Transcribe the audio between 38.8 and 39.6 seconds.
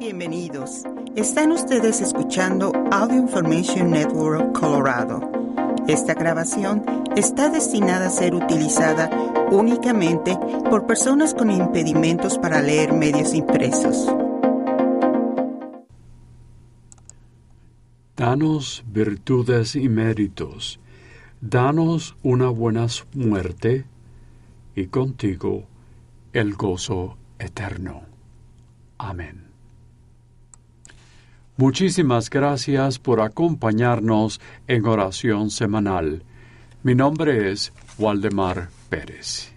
Pérez.